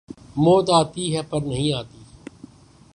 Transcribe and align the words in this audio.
موت 0.43 0.67
آتی 0.79 1.05
ہے 1.15 1.21
پر 1.29 1.41
نہیں 1.41 1.71
آتی 1.73 2.01